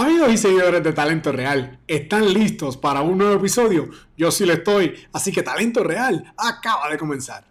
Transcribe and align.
Amigos 0.00 0.32
y 0.32 0.38
seguidores 0.38 0.82
de 0.82 0.94
Talento 0.94 1.30
Real, 1.30 1.78
¿están 1.86 2.32
listos 2.32 2.78
para 2.78 3.02
un 3.02 3.18
nuevo 3.18 3.34
episodio? 3.34 3.90
Yo 4.16 4.30
sí 4.30 4.46
lo 4.46 4.54
estoy, 4.54 4.94
así 5.12 5.30
que 5.30 5.42
Talento 5.42 5.84
Real 5.84 6.32
acaba 6.38 6.88
de 6.88 6.96
comenzar. 6.96 7.49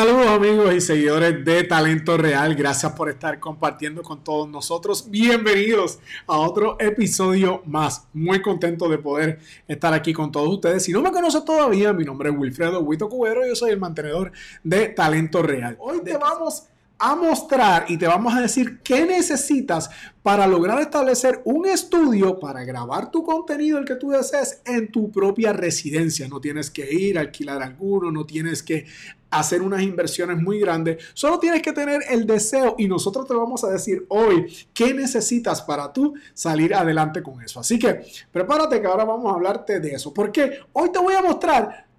Saludos 0.00 0.28
amigos 0.28 0.74
y 0.74 0.80
seguidores 0.80 1.44
de 1.44 1.62
Talento 1.64 2.16
Real, 2.16 2.54
gracias 2.54 2.90
por 2.92 3.10
estar 3.10 3.38
compartiendo 3.38 4.02
con 4.02 4.24
todos 4.24 4.48
nosotros. 4.48 5.10
Bienvenidos 5.10 5.98
a 6.26 6.38
otro 6.38 6.78
episodio 6.80 7.60
más. 7.66 8.06
Muy 8.14 8.40
contento 8.40 8.88
de 8.88 8.96
poder 8.96 9.40
estar 9.68 9.92
aquí 9.92 10.14
con 10.14 10.32
todos 10.32 10.54
ustedes. 10.54 10.84
Si 10.84 10.92
no 10.92 11.02
me 11.02 11.12
conoces 11.12 11.44
todavía, 11.44 11.92
mi 11.92 12.04
nombre 12.04 12.30
es 12.30 12.34
Wilfredo 12.34 12.80
Huito 12.80 13.10
Cubero, 13.10 13.46
yo 13.46 13.54
soy 13.54 13.72
el 13.72 13.78
mantenedor 13.78 14.32
de 14.64 14.88
Talento 14.88 15.42
Real. 15.42 15.76
Hoy 15.78 16.00
te 16.02 16.16
vamos 16.16 16.60
a 16.60 16.79
mostrar 17.16 17.86
y 17.88 17.96
te 17.96 18.06
vamos 18.06 18.34
a 18.34 18.40
decir 18.40 18.80
qué 18.82 19.06
necesitas 19.06 19.90
para 20.22 20.46
lograr 20.46 20.80
establecer 20.80 21.40
un 21.44 21.66
estudio 21.66 22.38
para 22.38 22.62
grabar 22.64 23.10
tu 23.10 23.24
contenido, 23.24 23.78
el 23.78 23.86
que 23.86 23.96
tú 23.96 24.10
desees, 24.10 24.60
en 24.66 24.92
tu 24.92 25.10
propia 25.10 25.52
residencia. 25.52 26.28
No 26.28 26.40
tienes 26.40 26.70
que 26.70 26.92
ir 26.92 27.16
a 27.16 27.22
alquilar 27.22 27.62
alguno, 27.62 28.10
no 28.10 28.26
tienes 28.26 28.62
que 28.62 28.86
hacer 29.30 29.62
unas 29.62 29.82
inversiones 29.82 30.38
muy 30.38 30.58
grandes, 30.58 31.02
solo 31.14 31.38
tienes 31.38 31.62
que 31.62 31.72
tener 31.72 32.02
el 32.10 32.26
deseo 32.26 32.74
y 32.78 32.88
nosotros 32.88 33.26
te 33.26 33.34
vamos 33.34 33.62
a 33.64 33.70
decir 33.70 34.04
hoy 34.08 34.52
qué 34.74 34.92
necesitas 34.92 35.62
para 35.62 35.92
tú 35.92 36.14
salir 36.34 36.74
adelante 36.74 37.22
con 37.22 37.40
eso. 37.42 37.60
Así 37.60 37.78
que 37.78 38.02
prepárate 38.32 38.80
que 38.80 38.86
ahora 38.86 39.04
vamos 39.04 39.32
a 39.32 39.36
hablarte 39.36 39.80
de 39.80 39.94
eso, 39.94 40.12
porque 40.12 40.58
hoy 40.72 40.90
te 40.92 40.98
voy 40.98 41.14
a 41.14 41.22
mostrar 41.22 41.89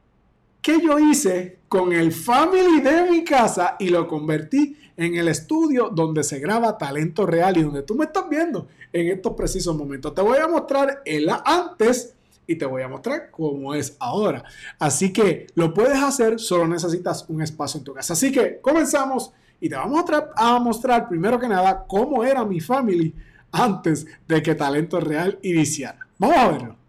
qué 0.62 0.80
yo 0.82 1.00
hice 1.00 1.60
con 1.68 1.94
el 1.94 2.12
family 2.12 2.82
de 2.82 3.10
mi 3.10 3.24
casa 3.24 3.76
y 3.80 3.90
lo 3.90 4.08
convertí 4.08 4.78
en 4.98 5.16
el 5.16 5.28
estudio 5.28 5.90
donde 5.90 6.24
se 6.24 6.40
graba 6.40 6.78
talento 6.78 7.26
real 7.26 7.58
y 7.58 7.64
donde 7.64 7.84
tú 7.84 7.96
me 7.96 8.06
estás 8.06 8.30
viendo 8.30 8.68
en 8.94 9.08
estos 9.08 9.34
precisos 9.34 9.76
momentos. 9.76 10.14
Te 10.14 10.22
voy 10.22 10.38
a 10.38 10.48
mostrar 10.48 11.02
el 11.06 11.30
antes 11.46 12.14
y 12.46 12.56
te 12.56 12.66
voy 12.66 12.82
a 12.82 12.88
mostrar 12.88 13.32
cómo 13.32 13.74
es 13.74 13.96
ahora. 14.00 14.44
Así 14.78 15.14
que 15.14 15.48
lo 15.56 15.74
puedes 15.74 15.98
hacer, 15.98 16.40
solo 16.40 16.68
necesitas 16.68 17.26
un 17.30 17.42
espacio 17.42 17.80
en 17.80 17.84
tu 17.86 17.94
casa. 17.94 18.14
Así 18.14 18.32
que 18.32 18.60
comenzamos 18.60 19.32
y 19.60 19.70
te 19.70 19.76
vamos 19.76 20.04
a 20.36 20.60
mostrar 20.60 21.08
primero 21.08 21.40
que 21.40 21.48
nada 21.48 21.86
cómo 21.88 22.24
era 22.24 22.44
mi 22.44 22.60
family 22.60 23.14
antes 23.52 24.06
de 24.28 24.42
que 24.42 24.56
Talento 24.56 25.00
Real 25.00 25.40
iniciara. 25.42 26.00
Vamos 26.18 26.38
a 26.38 26.48
verlo. 26.50 26.81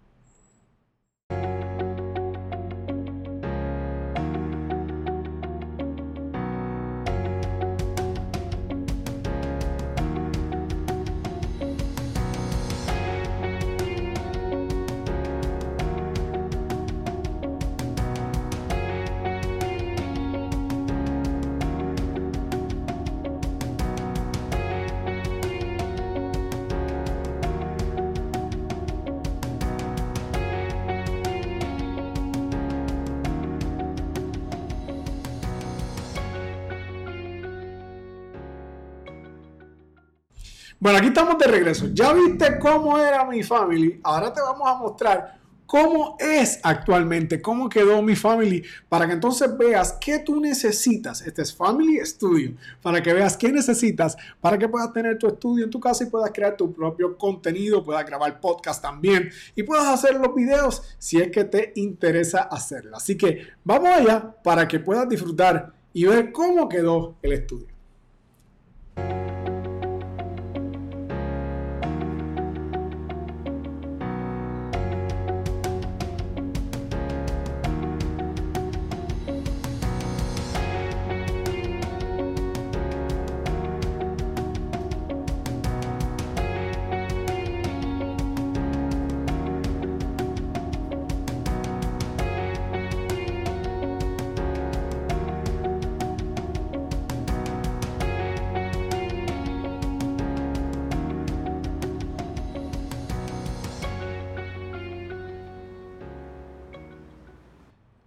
Bueno, 40.82 40.98
aquí 40.98 41.06
estamos 41.06 41.38
de 41.38 41.46
regreso. 41.46 41.86
Ya 41.92 42.12
viste 42.12 42.58
cómo 42.58 42.98
era 42.98 43.24
mi 43.24 43.44
family. 43.44 44.00
Ahora 44.02 44.32
te 44.32 44.40
vamos 44.40 44.68
a 44.68 44.74
mostrar 44.74 45.38
cómo 45.64 46.16
es 46.18 46.58
actualmente, 46.60 47.40
cómo 47.40 47.68
quedó 47.68 48.02
mi 48.02 48.16
family, 48.16 48.64
para 48.88 49.06
que 49.06 49.12
entonces 49.12 49.56
veas 49.56 49.92
qué 50.00 50.18
tú 50.18 50.40
necesitas. 50.40 51.22
Este 51.22 51.42
es 51.42 51.54
Family 51.54 52.04
Studio, 52.04 52.54
para 52.82 53.00
que 53.00 53.12
veas 53.12 53.36
qué 53.36 53.52
necesitas 53.52 54.16
para 54.40 54.58
que 54.58 54.68
puedas 54.68 54.92
tener 54.92 55.16
tu 55.18 55.28
estudio 55.28 55.66
en 55.66 55.70
tu 55.70 55.78
casa 55.78 56.02
y 56.02 56.08
puedas 56.10 56.32
crear 56.34 56.56
tu 56.56 56.72
propio 56.72 57.16
contenido, 57.16 57.84
puedas 57.84 58.04
grabar 58.04 58.40
podcast 58.40 58.82
también 58.82 59.30
y 59.54 59.62
puedas 59.62 59.86
hacer 59.86 60.16
los 60.16 60.34
videos 60.34 60.82
si 60.98 61.20
es 61.20 61.30
que 61.30 61.44
te 61.44 61.74
interesa 61.76 62.40
hacerlo. 62.42 62.96
Así 62.96 63.16
que 63.16 63.46
vamos 63.62 63.88
allá 63.88 64.34
para 64.42 64.66
que 64.66 64.80
puedas 64.80 65.08
disfrutar 65.08 65.74
y 65.92 66.06
ver 66.06 66.32
cómo 66.32 66.68
quedó 66.68 67.14
el 67.22 67.34
estudio. 67.34 67.71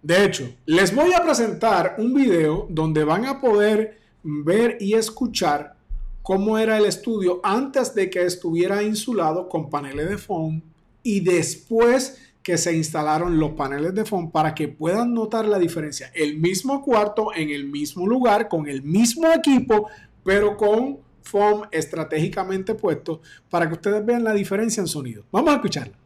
De 0.06 0.24
hecho, 0.24 0.54
les 0.66 0.94
voy 0.94 1.12
a 1.14 1.24
presentar 1.24 1.96
un 1.98 2.14
video 2.14 2.68
donde 2.70 3.02
van 3.02 3.24
a 3.24 3.40
poder 3.40 3.98
ver 4.22 4.76
y 4.78 4.94
escuchar 4.94 5.74
cómo 6.22 6.58
era 6.58 6.78
el 6.78 6.84
estudio 6.84 7.40
antes 7.42 7.92
de 7.92 8.08
que 8.08 8.24
estuviera 8.24 8.84
insulado 8.84 9.48
con 9.48 9.68
paneles 9.68 10.08
de 10.08 10.16
foam 10.16 10.62
y 11.02 11.18
después 11.18 12.20
que 12.44 12.56
se 12.56 12.76
instalaron 12.76 13.40
los 13.40 13.54
paneles 13.54 13.96
de 13.96 14.04
foam 14.04 14.30
para 14.30 14.54
que 14.54 14.68
puedan 14.68 15.12
notar 15.12 15.44
la 15.44 15.58
diferencia. 15.58 16.12
El 16.14 16.38
mismo 16.38 16.84
cuarto 16.84 17.34
en 17.34 17.50
el 17.50 17.64
mismo 17.64 18.06
lugar, 18.06 18.46
con 18.46 18.68
el 18.68 18.84
mismo 18.84 19.26
equipo, 19.32 19.88
pero 20.22 20.56
con 20.56 20.98
foam 21.22 21.62
estratégicamente 21.72 22.76
puesto 22.76 23.22
para 23.50 23.66
que 23.66 23.74
ustedes 23.74 24.06
vean 24.06 24.22
la 24.22 24.34
diferencia 24.34 24.80
en 24.80 24.86
sonido. 24.86 25.24
Vamos 25.32 25.50
a 25.50 25.56
escucharlo. 25.56 26.05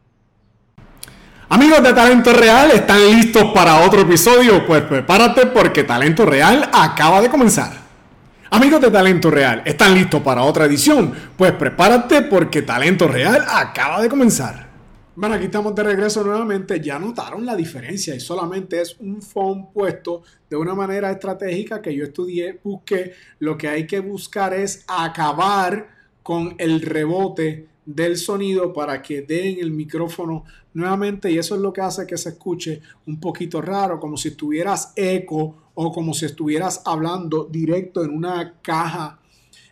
Amigos 1.53 1.83
de 1.83 1.91
Talento 1.91 2.31
Real, 2.31 2.71
¿están 2.71 3.03
listos 3.11 3.51
para 3.53 3.85
otro 3.85 3.99
episodio? 3.99 4.65
Pues 4.65 4.83
prepárate 4.83 5.47
porque 5.47 5.83
Talento 5.83 6.25
Real 6.25 6.69
acaba 6.71 7.21
de 7.21 7.27
comenzar. 7.27 7.73
Amigos 8.51 8.79
de 8.79 8.89
Talento 8.89 9.29
Real, 9.29 9.61
¿están 9.65 9.93
listos 9.93 10.21
para 10.21 10.43
otra 10.43 10.63
edición? 10.63 11.13
Pues 11.35 11.51
prepárate 11.51 12.21
porque 12.21 12.61
Talento 12.61 13.05
Real 13.05 13.43
acaba 13.49 14.01
de 14.01 14.07
comenzar. 14.07 14.69
Bueno, 15.13 15.35
aquí 15.35 15.43
estamos 15.43 15.75
de 15.75 15.83
regreso 15.83 16.23
nuevamente. 16.23 16.79
Ya 16.79 16.97
notaron 16.97 17.45
la 17.45 17.57
diferencia 17.57 18.15
y 18.15 18.21
solamente 18.21 18.79
es 18.79 18.95
un 19.01 19.21
foam 19.21 19.73
puesto 19.73 20.23
de 20.49 20.55
una 20.55 20.73
manera 20.73 21.11
estratégica 21.11 21.81
que 21.81 21.93
yo 21.93 22.05
estudié, 22.05 22.61
busqué. 22.63 23.11
Lo 23.39 23.57
que 23.57 23.67
hay 23.67 23.85
que 23.85 23.99
buscar 23.99 24.53
es 24.53 24.85
acabar 24.87 25.89
con 26.23 26.55
el 26.57 26.79
rebote 26.79 27.70
del 27.95 28.17
sonido 28.17 28.73
para 28.73 29.01
que 29.01 29.21
den 29.21 29.57
el 29.59 29.71
micrófono 29.71 30.43
nuevamente 30.73 31.31
y 31.31 31.37
eso 31.37 31.55
es 31.55 31.61
lo 31.61 31.73
que 31.73 31.81
hace 31.81 32.07
que 32.07 32.17
se 32.17 32.29
escuche 32.29 32.81
un 33.07 33.19
poquito 33.19 33.61
raro, 33.61 33.99
como 33.99 34.17
si 34.17 34.29
estuvieras 34.29 34.93
eco 34.95 35.55
o 35.73 35.91
como 35.91 36.13
si 36.13 36.25
estuvieras 36.25 36.81
hablando 36.85 37.45
directo 37.45 38.03
en 38.03 38.11
una 38.11 38.55
caja 38.61 39.20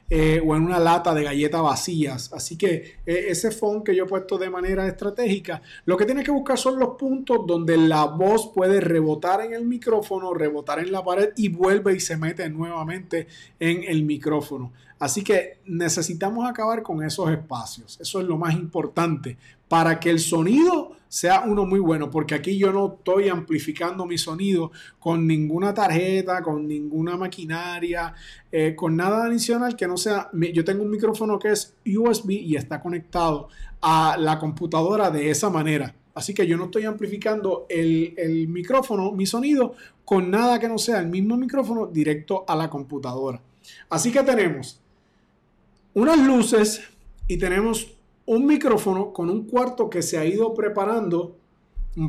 eh, 0.10 0.42
o 0.44 0.56
en 0.56 0.64
una 0.64 0.80
lata 0.80 1.14
de 1.14 1.24
galletas 1.24 1.62
vacías. 1.62 2.34
Así 2.34 2.58
que 2.58 2.98
eh, 3.06 3.26
ese 3.28 3.52
phone 3.52 3.84
que 3.84 3.96
yo 3.96 4.06
he 4.06 4.08
puesto 4.08 4.38
de 4.38 4.50
manera 4.50 4.88
estratégica, 4.88 5.62
lo 5.86 5.96
que 5.98 6.06
tienes 6.06 6.26
que 6.26 6.32
buscar 6.32 6.58
son 6.58 6.80
los 6.80 6.98
puntos 6.98 7.46
donde 7.46 7.78
la 7.78 8.06
voz 8.06 8.52
puede 8.54 8.82
rebotar 8.82 9.42
en 9.42 9.54
el 9.54 9.66
micrófono, 9.66 10.34
rebotar 10.34 10.80
en 10.80 10.92
la 10.92 11.04
pared 11.04 11.30
y 11.36 11.50
vuelve 11.50 11.96
y 11.96 12.00
se 12.00 12.18
mete 12.18 12.50
nuevamente 12.50 13.28
en 13.60 13.84
el 13.84 14.04
micrófono. 14.04 14.72
Así 14.98 15.24
que 15.24 15.60
necesitamos 15.66 16.50
acabar 16.50 16.84
con 16.84 17.04
esos 17.04 17.30
espacios. 17.30 18.00
Eso 18.02 18.20
es 18.20 18.28
lo 18.28 18.38
más 18.38 18.54
importante 18.54 19.38
para 19.68 20.00
que 20.00 20.10
el 20.10 20.20
sonido 20.20 20.89
sea 21.10 21.42
uno 21.42 21.66
muy 21.66 21.80
bueno, 21.80 22.12
porque 22.12 22.36
aquí 22.36 22.58
yo 22.58 22.72
no 22.72 22.96
estoy 22.98 23.30
amplificando 23.30 24.06
mi 24.06 24.18
sonido 24.18 24.72
con 25.00 25.26
ninguna 25.26 25.74
tarjeta, 25.74 26.44
con 26.44 26.68
ninguna 26.68 27.18
maquinaria, 27.18 28.14
eh, 28.52 28.76
con 28.76 28.96
nada 28.96 29.26
adicional 29.26 29.76
que 29.76 29.88
no 29.88 29.98
sea, 29.98 30.30
yo 30.54 30.64
tengo 30.64 30.84
un 30.84 30.92
micrófono 30.92 31.40
que 31.40 31.50
es 31.50 31.76
USB 31.84 32.30
y 32.30 32.56
está 32.56 32.80
conectado 32.80 33.50
a 33.82 34.18
la 34.20 34.38
computadora 34.38 35.10
de 35.10 35.32
esa 35.32 35.50
manera. 35.50 35.96
Así 36.14 36.34
que 36.34 36.46
yo 36.46 36.58
no 36.58 36.66
estoy 36.66 36.86
amplificando 36.86 37.66
el, 37.70 38.14
el 38.16 38.48
micrófono, 38.48 39.12
mi 39.12 39.26
sonido, 39.26 39.74
con 40.06 40.30
nada 40.30 40.60
que 40.60 40.68
no 40.68 40.78
sea 40.78 41.00
el 41.00 41.08
mismo 41.08 41.38
micrófono 41.38 41.88
directo 41.88 42.46
a 42.48 42.56
la 42.56 42.70
computadora. 42.70 43.42
Así 43.90 44.12
que 44.12 44.22
tenemos 44.22 44.80
unas 45.96 46.20
luces 46.20 46.84
y 47.28 47.38
tenemos 47.38 47.99
un 48.30 48.46
micrófono 48.46 49.12
con 49.12 49.28
un 49.28 49.46
cuarto 49.46 49.90
que 49.90 50.04
se 50.04 50.16
ha 50.20 50.24
ido 50.24 50.54
preparando 50.54 51.36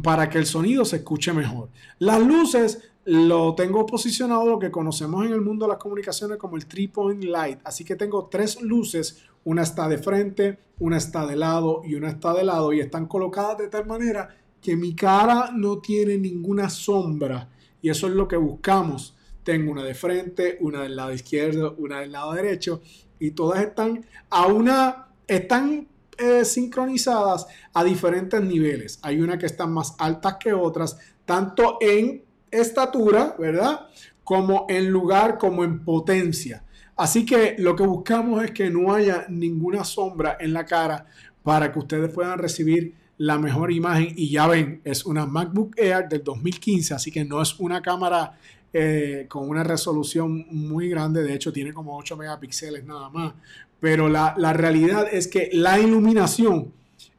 para 0.03 0.29
que 0.29 0.37
el 0.37 0.45
sonido 0.45 0.85
se 0.85 0.97
escuche 0.97 1.33
mejor. 1.33 1.71
Las 1.99 2.21
luces 2.21 2.91
lo 3.07 3.55
tengo 3.55 3.87
posicionado 3.87 4.47
lo 4.47 4.59
que 4.59 4.71
conocemos 4.71 5.25
en 5.25 5.33
el 5.33 5.41
mundo 5.41 5.65
de 5.65 5.71
las 5.71 5.79
comunicaciones 5.79 6.37
como 6.37 6.57
el 6.57 6.67
three 6.67 6.89
point 6.89 7.25
light. 7.25 7.61
Así 7.65 7.87
que 7.87 7.97
tengo 7.97 8.27
tres 8.27 8.61
luces, 8.61 9.25
una 9.45 9.63
está 9.63 9.89
de 9.89 9.97
frente, 9.97 10.59
una 10.79 10.99
está 10.99 11.27
de 11.27 11.37
lado 11.37 11.81
y 11.87 11.95
una 11.95 12.11
está 12.11 12.35
de 12.35 12.45
lado 12.45 12.75
y 12.75 12.81
están 12.81 13.07
colocadas 13.07 13.57
de 13.57 13.69
tal 13.69 13.87
manera 13.87 14.37
que 14.61 14.77
mi 14.77 14.95
cara 14.95 15.51
no 15.55 15.79
tiene 15.79 16.19
ninguna 16.19 16.69
sombra 16.69 17.49
y 17.81 17.89
eso 17.89 18.09
es 18.09 18.13
lo 18.13 18.29
que 18.29 18.37
buscamos. 18.37 19.17
Tengo 19.43 19.73
una 19.73 19.85
de 19.85 19.95
frente, 19.95 20.59
una 20.61 20.83
del 20.83 20.97
lado 20.97 21.15
izquierdo, 21.15 21.77
una 21.79 22.01
del 22.01 22.13
lado 22.13 22.35
derecho 22.35 22.83
y 23.19 23.31
todas 23.31 23.63
están 23.63 24.05
a 24.29 24.49
una 24.49 25.07
están 25.27 25.87
eh, 26.21 26.45
sincronizadas 26.45 27.47
a 27.73 27.83
diferentes 27.83 28.43
niveles. 28.43 28.99
Hay 29.03 29.21
una 29.21 29.39
que 29.39 29.47
están 29.47 29.73
más 29.73 29.95
altas 29.99 30.37
que 30.39 30.53
otras, 30.53 30.99
tanto 31.25 31.79
en 31.81 32.23
estatura, 32.51 33.35
¿verdad? 33.39 33.89
Como 34.23 34.67
en 34.69 34.91
lugar, 34.91 35.39
como 35.39 35.65
en 35.65 35.85
potencia. 35.85 36.63
Así 36.97 37.25
que 37.25 37.57
lo 37.59 37.75
que 37.75 37.85
buscamos 37.85 38.45
es 38.45 38.51
que 38.51 38.69
no 38.69 38.93
haya 38.93 39.25
ninguna 39.29 39.85
sombra 39.85 40.37
en 40.39 40.53
la 40.53 40.67
cara 40.67 41.07
para 41.43 41.73
que 41.73 41.79
ustedes 41.79 42.13
puedan 42.13 42.39
recibir 42.39 42.95
la 43.17 43.39
mejor 43.39 43.73
imagen. 43.73 44.13
Y 44.17 44.31
ya 44.31 44.47
ven, 44.47 44.83
es 44.85 45.07
una 45.07 45.25
MacBook 45.25 45.75
Air 45.79 46.09
del 46.09 46.23
2015, 46.23 46.95
así 46.95 47.11
que 47.11 47.25
no 47.25 47.41
es 47.41 47.59
una 47.59 47.81
cámara 47.81 48.39
eh, 48.73 49.27
con 49.29 49.49
una 49.49 49.65
resolución 49.65 50.47
muy 50.51 50.89
grande. 50.89 51.23
De 51.23 51.35
hecho, 51.35 51.53
tiene 51.53 51.73
como 51.73 51.97
8 51.97 52.17
megapíxeles 52.17 52.85
nada 52.85 53.09
más 53.09 53.33
pero 53.81 54.09
la, 54.09 54.35
realidad 54.53 55.09
es 55.11 55.27
que 55.27 55.51
la 55.53 55.79
iluminación 55.81 56.73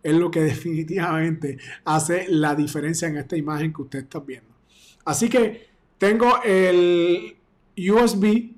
es 0.03 0.15
lo 0.15 0.31
que 0.31 0.41
definitivamente 0.41 1.57
hace 1.83 2.25
la 2.29 2.55
diferencia 2.55 3.07
en 3.07 3.17
esta 3.17 3.35
imagen 3.35 3.73
que 3.73 3.81
usted 3.81 3.99
está 3.99 4.19
viendo. 4.19 4.51
Así 5.03 5.29
que 5.29 5.67
tengo 5.97 6.41
el 6.43 7.35
USB, 7.77 8.51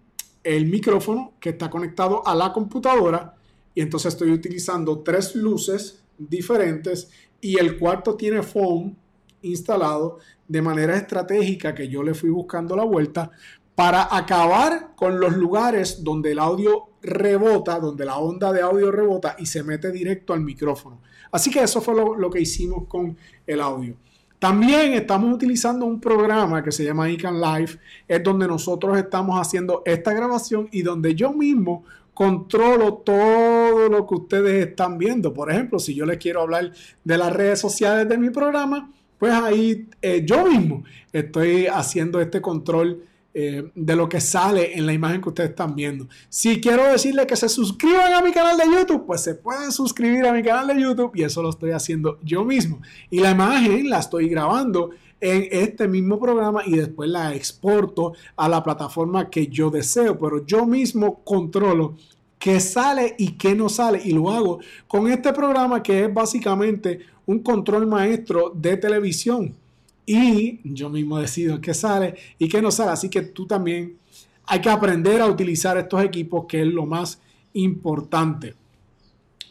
el 0.43 0.65
micrófono 0.65 1.33
que 1.39 1.49
está 1.49 1.69
conectado 1.69 2.25
a 2.27 2.35
la 2.35 2.51
computadora 2.51 3.35
y 3.73 3.81
entonces 3.81 4.13
estoy 4.13 4.31
utilizando 4.31 4.99
tres 4.99 5.35
luces 5.35 6.03
diferentes 6.17 7.09
y 7.41 7.57
el 7.57 7.77
cuarto 7.77 8.15
tiene 8.15 8.43
foam 8.43 8.95
instalado 9.41 10.19
de 10.47 10.61
manera 10.61 10.95
estratégica 10.95 11.73
que 11.73 11.87
yo 11.87 12.03
le 12.03 12.13
fui 12.13 12.29
buscando 12.29 12.75
la 12.75 12.83
vuelta 12.83 13.31
para 13.75 14.15
acabar 14.15 14.91
con 14.95 15.19
los 15.19 15.35
lugares 15.35 16.03
donde 16.03 16.31
el 16.31 16.39
audio 16.39 16.89
rebota, 17.01 17.79
donde 17.79 18.05
la 18.05 18.17
onda 18.17 18.51
de 18.51 18.61
audio 18.61 18.91
rebota 18.91 19.35
y 19.39 19.45
se 19.45 19.63
mete 19.63 19.91
directo 19.91 20.33
al 20.33 20.41
micrófono. 20.41 21.01
Así 21.31 21.49
que 21.49 21.63
eso 21.63 21.81
fue 21.81 21.95
lo, 21.95 22.29
que 22.29 22.39
hicimos 22.39 22.87
con 22.87 23.17
el 23.47 23.59
audio. 23.59 23.95
También 24.37 24.93
estamos 24.93 25.33
utilizando 25.33 25.85
un 25.85 25.99
programa 25.99 26.61
que 26.61 26.71
se 26.71 26.83
llama 26.83 27.09
Ican 27.09 27.39
Live, 27.39 27.79
es 28.07 28.23
donde 28.23 28.47
nosotros 28.47 28.97
estamos 28.97 29.39
haciendo 29.39 29.81
esta 29.85 30.13
grabación 30.13 30.67
y 30.71 30.81
donde 30.81 31.15
yo 31.15 31.33
mismo 31.33 31.85
controlo 32.13 32.95
todo 32.95 33.89
lo 33.89 34.05
que 34.05 34.15
ustedes 34.15 34.67
están 34.67 34.97
viendo. 34.97 35.33
Por 35.33 35.49
ejemplo, 35.49 35.79
si 35.79 35.95
yo 35.95 36.05
les 36.05 36.17
quiero 36.17 36.41
hablar 36.41 36.71
de 37.03 37.17
las 37.17 37.33
redes 37.33 37.59
sociales 37.59 38.07
de 38.07 38.17
mi 38.17 38.29
programa, 38.29 38.91
pues 39.17 39.33
ahí 39.33 39.87
eh, 40.01 40.23
yo 40.25 40.45
mismo 40.45 40.83
estoy 41.11 41.65
haciendo 41.65 42.19
este 42.19 42.41
control 42.41 43.03
eh, 43.35 43.71
de 43.73 43.95
lo 43.95 44.07
que 44.07 44.21
sale 44.21 44.77
en 44.77 44.85
la 44.85 44.93
imagen 44.93 45.19
que 45.19 45.29
ustedes 45.29 45.49
están 45.49 45.75
viendo. 45.75 46.07
Si 46.29 46.61
quiero 46.61 46.83
decirle 46.83 47.25
que 47.25 47.35
se 47.35 47.49
suscriban 47.49 48.13
a 48.13 48.21
mi 48.21 48.31
canal 48.31 48.57
de 48.57 48.65
YouTube, 48.65 49.07
pues 49.07 49.21
se 49.21 49.33
pueden 49.33 49.71
suscribir 49.71 50.25
a 50.27 50.33
mi 50.33 50.43
canal 50.43 50.67
de 50.67 50.79
YouTube 50.79 51.11
y 51.15 51.23
eso 51.23 51.41
lo 51.41 51.49
estoy 51.49 51.71
haciendo 51.71 52.19
yo 52.21 52.43
mismo. 52.43 52.79
Y 53.09 53.19
la 53.19 53.31
imagen 53.31 53.89
la 53.89 53.99
estoy 53.99 54.29
grabando 54.29 54.91
en 55.19 55.47
este 55.51 55.87
mismo 55.87 56.19
programa 56.19 56.61
y 56.65 56.75
después 56.75 57.09
la 57.09 57.33
exporto 57.33 58.13
a 58.35 58.47
la 58.47 58.61
plataforma 58.61 59.29
que 59.29 59.47
yo 59.47 59.71
deseo, 59.71 60.19
pero 60.19 60.45
yo 60.45 60.67
mismo 60.67 61.23
controlo 61.23 61.95
qué 62.37 62.59
sale 62.59 63.15
y 63.17 63.31
qué 63.31 63.55
no 63.55 63.67
sale 63.69 64.01
y 64.03 64.11
lo 64.11 64.29
hago 64.29 64.59
con 64.87 65.09
este 65.09 65.31
programa 65.33 65.81
que 65.81 66.03
es 66.03 66.13
básicamente 66.13 66.99
un 67.25 67.39
control 67.39 67.87
maestro 67.87 68.51
de 68.53 68.75
televisión 68.77 69.55
y 70.05 70.59
yo 70.63 70.89
mismo 70.89 71.17
decido 71.17 71.61
qué 71.61 71.73
sale 71.73 72.15
y 72.37 72.47
qué 72.47 72.61
no 72.61 72.71
sale. 72.71 72.91
Así 72.91 73.09
que 73.09 73.21
tú 73.21 73.45
también 73.45 73.97
hay 74.45 74.61
que 74.61 74.69
aprender 74.69 75.21
a 75.21 75.27
utilizar 75.27 75.77
estos 75.77 76.03
equipos, 76.03 76.45
que 76.47 76.61
es 76.61 76.67
lo 76.67 76.85
más 76.85 77.19
importante. 77.53 78.55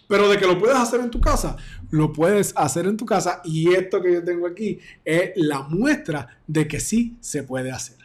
Pero 0.09 0.29
de 0.29 0.37
que 0.37 0.47
lo 0.47 0.59
puedes 0.59 0.77
hacer 0.77 1.01
en 1.01 1.11
tu 1.11 1.21
casa, 1.21 1.57
lo 1.91 2.13
puedes 2.13 2.53
hacer 2.57 2.87
en 2.87 2.97
tu 2.97 3.07
casa 3.07 3.41
y 3.45 3.73
esto 3.73 4.03
que 4.03 4.13
yo 4.13 4.23
tengo 4.23 4.47
aquí 4.47 4.79
es 5.05 5.31
la 5.37 5.63
muestra 5.63 6.39
de 6.47 6.69
que 6.69 6.81
sí 6.81 7.17
se 7.21 7.45
puede 7.45 7.71
hacer. 7.71 8.02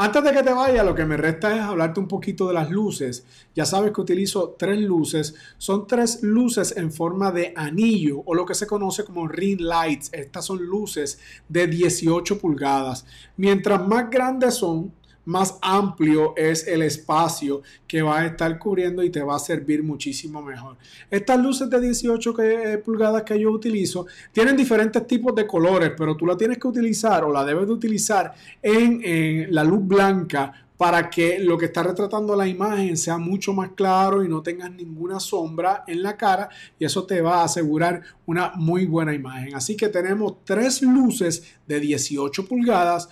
Antes 0.00 0.22
de 0.22 0.32
que 0.32 0.44
te 0.44 0.52
vaya, 0.52 0.84
lo 0.84 0.94
que 0.94 1.04
me 1.04 1.16
resta 1.16 1.56
es 1.56 1.60
hablarte 1.60 1.98
un 1.98 2.06
poquito 2.06 2.46
de 2.46 2.54
las 2.54 2.70
luces. 2.70 3.26
Ya 3.52 3.66
sabes 3.66 3.90
que 3.90 4.00
utilizo 4.00 4.54
tres 4.56 4.78
luces. 4.78 5.34
Son 5.58 5.88
tres 5.88 6.22
luces 6.22 6.76
en 6.76 6.92
forma 6.92 7.32
de 7.32 7.52
anillo 7.56 8.22
o 8.24 8.32
lo 8.32 8.46
que 8.46 8.54
se 8.54 8.68
conoce 8.68 9.02
como 9.02 9.26
ring 9.26 9.60
lights. 9.60 10.10
Estas 10.12 10.44
son 10.44 10.64
luces 10.64 11.18
de 11.48 11.66
18 11.66 12.38
pulgadas. 12.38 13.06
Mientras 13.36 13.84
más 13.88 14.08
grandes 14.08 14.54
son, 14.54 14.92
más 15.28 15.58
amplio 15.60 16.32
es 16.38 16.66
el 16.66 16.80
espacio 16.80 17.60
que 17.86 18.00
va 18.00 18.20
a 18.20 18.26
estar 18.26 18.58
cubriendo 18.58 19.02
y 19.02 19.10
te 19.10 19.22
va 19.22 19.36
a 19.36 19.38
servir 19.38 19.82
muchísimo 19.82 20.40
mejor. 20.40 20.78
Estas 21.10 21.38
luces 21.38 21.68
de 21.68 21.78
18 21.78 22.34
eh, 22.40 22.78
pulgadas 22.78 23.24
que 23.24 23.38
yo 23.38 23.50
utilizo 23.50 24.06
tienen 24.32 24.56
diferentes 24.56 25.06
tipos 25.06 25.34
de 25.34 25.46
colores, 25.46 25.92
pero 25.98 26.16
tú 26.16 26.24
la 26.24 26.34
tienes 26.34 26.56
que 26.56 26.66
utilizar 26.66 27.24
o 27.24 27.32
la 27.32 27.44
debes 27.44 27.66
de 27.66 27.72
utilizar 27.74 28.32
en, 28.62 29.52
la 29.54 29.64
luz 29.64 29.86
blanca 29.86 30.50
para 30.78 31.10
que 31.10 31.38
lo 31.40 31.58
que 31.58 31.66
está 31.66 31.82
retratando 31.82 32.34
la 32.34 32.46
imagen 32.46 32.96
sea 32.96 33.18
mucho 33.18 33.52
más 33.52 33.72
claro 33.72 34.24
y 34.24 34.28
no 34.28 34.42
tengas 34.42 34.70
ninguna 34.70 35.20
sombra 35.20 35.84
en 35.86 36.02
la 36.02 36.16
cara 36.16 36.48
y 36.78 36.86
eso 36.86 37.04
te 37.04 37.20
va 37.20 37.42
a 37.42 37.44
asegurar 37.44 38.00
una 38.24 38.52
muy 38.54 38.86
buena 38.86 39.12
imagen. 39.12 39.54
Así 39.54 39.76
que 39.76 39.88
tenemos 39.88 40.42
tres 40.44 40.80
luces 40.80 41.42
de 41.66 41.80
18 41.80 42.46
pulgadas 42.46 43.10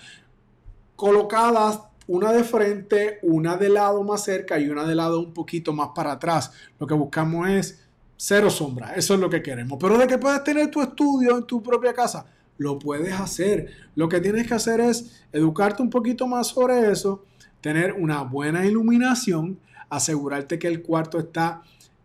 colocadas 0.94 1.80
una 2.08 2.32
de 2.32 2.44
frente, 2.44 3.18
una 3.22 3.56
de 3.56 3.68
lado 3.68 4.02
más 4.02 4.24
cerca 4.24 4.58
y 4.58 4.68
una 4.68 4.84
de 4.84 4.94
lado 4.94 5.20
un 5.20 5.32
poquito 5.34 5.72
más 5.72 5.90
para 5.94 6.12
atrás. 6.12 6.52
Lo 6.78 6.86
que 6.86 6.94
buscamos 6.94 7.48
es 7.48 7.80
cero 8.16 8.50
sombra, 8.50 8.94
eso 8.94 9.14
es 9.14 9.20
lo 9.20 9.28
que 9.28 9.42
queremos. 9.42 9.78
Pero 9.80 9.98
de 9.98 10.06
que 10.06 10.18
puedes 10.18 10.42
tener 10.44 10.70
tu 10.70 10.80
estudio 10.80 11.36
en 11.36 11.44
tu 11.44 11.62
propia 11.62 11.92
casa, 11.92 12.26
lo 12.58 12.78
puedes 12.78 13.12
hacer. 13.12 13.70
Lo 13.94 14.08
que 14.08 14.20
tienes 14.20 14.46
que 14.46 14.54
hacer 14.54 14.80
es 14.80 15.24
educarte 15.32 15.82
un 15.82 15.90
poquito 15.90 16.26
más 16.26 16.48
sobre 16.48 16.90
eso, 16.90 17.24
tener 17.60 17.92
una 17.92 18.22
buena 18.22 18.64
iluminación, 18.64 19.58
asegurarte 19.88 20.58
que 20.58 20.68
el 20.68 20.82
cuarto 20.82 21.18
está 21.18 21.62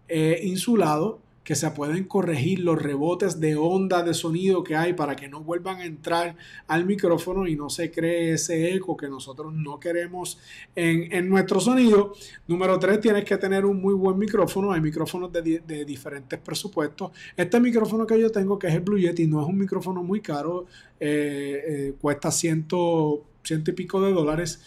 eh, 0.08 0.40
insulado 0.44 1.20
que 1.52 1.56
se 1.56 1.70
pueden 1.72 2.06
corregir 2.06 2.60
los 2.60 2.82
rebotes 2.82 3.42
de 3.42 3.58
onda 3.58 4.04
de 4.04 4.14
sonido 4.14 4.64
que 4.64 4.78
hay 4.78 4.94
para 4.94 5.18
que 5.18 5.28
no 5.28 5.44
vuelvan 5.44 5.82
a 5.82 5.84
entrar 5.84 6.38
al 6.66 6.86
micrófono 6.86 7.46
y 7.46 7.58
no 7.58 7.70
se 7.70 7.92
cree 7.92 8.36
ese 8.36 8.74
eco 8.74 8.96
que 8.96 9.10
nosotros 9.10 9.54
no 9.54 9.78
queremos 9.78 10.40
en, 10.78 11.28
nuestro 11.28 11.60
sonido. 11.60 12.14
Número 12.48 12.80
tres, 12.80 13.02
tienes 13.02 13.26
que 13.26 13.36
tener 13.36 13.66
un 13.66 13.82
muy 13.82 13.94
buen 13.94 14.18
micrófono. 14.18 14.72
Hay 14.72 14.80
micrófonos 14.80 15.30
de, 15.34 15.84
diferentes 15.86 16.40
presupuestos. 16.40 17.12
Este 17.36 17.60
micrófono 17.60 18.08
que 18.08 18.18
yo 18.18 18.32
tengo, 18.32 18.58
que 18.58 18.68
es 18.68 18.74
el 18.74 18.80
Blue 18.80 18.98
Yeti, 18.98 19.28
no 19.28 19.42
es 19.42 19.48
un 19.50 19.58
micrófono 19.58 20.02
muy 20.02 20.22
caro, 20.22 20.68
eh, 21.02 21.64
eh, 21.68 21.94
cuesta 22.00 22.32
ciento, 22.32 23.26
ciento 23.44 23.72
y 23.72 23.74
pico 23.74 24.02
de 24.02 24.14
dólares 24.14 24.62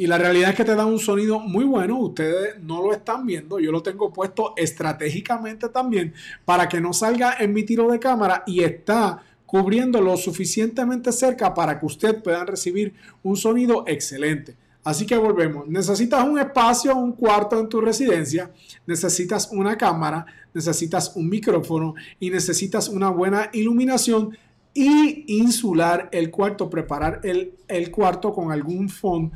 y 0.00 0.06
la 0.06 0.16
realidad 0.16 0.48
es 0.48 0.56
que 0.56 0.64
te 0.64 0.74
da 0.74 0.86
un 0.86 0.98
sonido 0.98 1.40
muy 1.40 1.66
bueno. 1.66 1.98
Ustedes 1.98 2.58
no 2.62 2.80
lo 2.80 2.90
están 2.90 3.26
viendo. 3.26 3.60
Yo 3.60 3.70
lo 3.70 3.82
tengo 3.82 4.10
puesto 4.10 4.54
estratégicamente 4.56 5.68
también 5.68 6.14
para 6.46 6.70
que 6.70 6.80
no 6.80 6.94
salga 6.94 7.36
en 7.38 7.52
mi 7.52 7.64
tiro 7.64 7.90
de 7.90 7.98
cámara 7.98 8.42
y 8.46 8.62
está 8.64 9.22
cubriendo 9.44 10.00
lo 10.00 10.16
suficientemente 10.16 11.12
cerca 11.12 11.52
para 11.52 11.78
que 11.78 11.84
usted 11.84 12.22
pueda 12.22 12.46
recibir 12.46 12.94
un 13.22 13.36
sonido 13.36 13.84
excelente. 13.86 14.56
Así 14.84 15.04
que 15.04 15.18
volvemos. 15.18 15.68
Necesitas 15.68 16.26
un 16.26 16.38
espacio, 16.38 16.96
un 16.96 17.12
cuarto 17.12 17.60
en 17.60 17.68
tu 17.68 17.82
residencia, 17.82 18.50
necesitas 18.86 19.50
una 19.52 19.76
cámara, 19.76 20.24
necesitas 20.54 21.14
un 21.14 21.28
micrófono 21.28 21.94
y 22.18 22.30
necesitas 22.30 22.88
una 22.88 23.10
buena 23.10 23.50
iluminación 23.52 24.34
y 24.72 25.36
insular 25.40 26.08
el 26.10 26.30
cuarto, 26.30 26.70
preparar 26.70 27.20
el, 27.22 27.52
el 27.68 27.90
cuarto 27.90 28.32
con 28.32 28.50
algún 28.50 28.88
fondo 28.88 29.32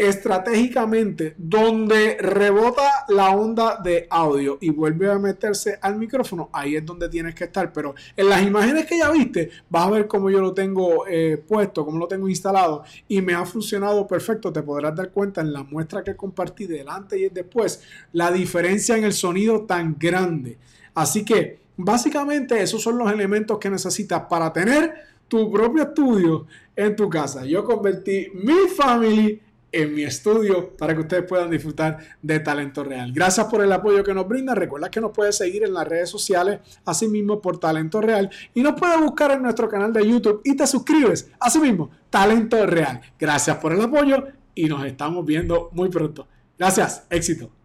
estratégicamente 0.00 1.34
donde 1.36 2.16
rebota 2.18 3.04
la 3.08 3.32
onda 3.32 3.78
de 3.84 4.06
audio 4.08 4.56
y 4.58 4.70
vuelve 4.70 5.10
a 5.10 5.18
meterse 5.18 5.78
al 5.82 5.96
micrófono, 5.96 6.48
ahí 6.54 6.74
es 6.74 6.86
donde 6.86 7.10
tienes 7.10 7.34
que 7.34 7.44
estar. 7.44 7.70
Pero 7.70 7.94
en 8.16 8.30
las 8.30 8.42
imágenes 8.42 8.86
que 8.86 8.96
ya 8.96 9.10
viste, 9.10 9.50
vas 9.68 9.86
a 9.86 9.90
ver 9.90 10.06
cómo 10.06 10.30
yo 10.30 10.40
lo 10.40 10.54
tengo 10.54 11.06
eh, 11.06 11.42
puesto, 11.46 11.84
cómo 11.84 11.98
lo 11.98 12.08
tengo 12.08 12.30
instalado 12.30 12.82
y 13.08 13.20
me 13.20 13.34
ha 13.34 13.44
funcionado 13.44 14.06
perfecto. 14.06 14.50
Te 14.50 14.62
podrás 14.62 14.96
dar 14.96 15.10
cuenta 15.10 15.42
en 15.42 15.52
la 15.52 15.64
muestra 15.64 16.02
que 16.02 16.16
compartí 16.16 16.66
delante 16.66 17.18
y 17.18 17.28
después 17.28 17.82
la 18.12 18.32
diferencia 18.32 18.96
en 18.96 19.04
el 19.04 19.12
sonido 19.12 19.66
tan 19.66 19.96
grande. 19.98 20.56
Así 20.94 21.26
que 21.26 21.60
básicamente 21.76 22.62
esos 22.62 22.82
son 22.82 22.96
los 22.96 23.12
elementos 23.12 23.58
que 23.58 23.68
necesitas 23.68 24.22
para 24.30 24.50
tener 24.50 24.94
tu 25.28 25.50
propio 25.50 25.82
estudio 25.82 26.46
en 26.74 26.96
tu 26.96 27.10
casa. 27.10 27.44
Yo 27.44 27.64
convertí 27.64 28.28
mi 28.32 28.66
family 28.74 29.42
en 29.72 29.94
mi 29.94 30.02
estudio 30.02 30.76
para 30.76 30.94
que 30.94 31.00
ustedes 31.00 31.24
puedan 31.24 31.50
disfrutar 31.50 31.98
de 32.22 32.40
talento 32.40 32.84
real. 32.84 33.12
Gracias 33.12 33.46
por 33.46 33.62
el 33.62 33.72
apoyo 33.72 34.02
que 34.02 34.14
nos 34.14 34.26
brinda. 34.26 34.54
Recuerda 34.54 34.90
que 34.90 35.00
nos 35.00 35.12
puedes 35.12 35.36
seguir 35.36 35.64
en 35.64 35.74
las 35.74 35.86
redes 35.86 36.10
sociales, 36.10 36.60
así 36.84 37.08
mismo 37.08 37.40
por 37.40 37.58
Talento 37.58 38.00
Real, 38.00 38.30
y 38.54 38.62
nos 38.62 38.78
puedes 38.78 39.00
buscar 39.00 39.30
en 39.32 39.42
nuestro 39.42 39.68
canal 39.68 39.92
de 39.92 40.08
YouTube 40.08 40.40
y 40.44 40.56
te 40.56 40.66
suscribes, 40.66 41.30
así 41.38 41.58
mismo, 41.60 41.90
Talento 42.08 42.64
Real. 42.66 43.00
Gracias 43.18 43.56
por 43.58 43.72
el 43.72 43.80
apoyo 43.80 44.24
y 44.54 44.66
nos 44.66 44.84
estamos 44.84 45.24
viendo 45.24 45.70
muy 45.72 45.88
pronto. 45.88 46.26
Gracias, 46.58 47.06
éxito. 47.10 47.59